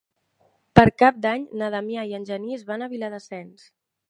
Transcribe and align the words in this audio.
Per 0.79 0.85
Cap 1.01 1.19
d'Any 1.25 1.45
na 1.61 1.69
Damià 1.77 2.07
i 2.13 2.19
en 2.21 2.27
Genís 2.31 2.67
van 2.73 2.87
a 2.87 2.89
Viladasens. 2.97 3.73